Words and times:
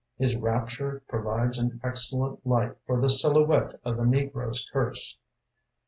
His 0.17 0.35
rapture 0.35 1.03
provides 1.07 1.59
an 1.59 1.79
excellent 1.83 2.43
light 2.43 2.75
For 2.87 2.99
the 2.99 3.07
silhouette 3.07 3.79
of 3.85 3.97
the 3.97 4.03
negro's 4.03 4.67
curse. 4.73 5.19